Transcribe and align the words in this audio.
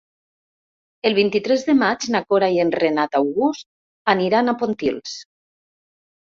El 1.09 1.17
vint-i-tres 1.17 1.65
de 1.67 1.75
maig 1.81 2.07
na 2.15 2.21
Cora 2.33 2.49
i 2.55 2.57
en 2.63 2.71
Renat 2.77 3.19
August 3.21 3.69
aniran 4.15 4.49
a 4.49 4.57
Pontils. 4.63 5.15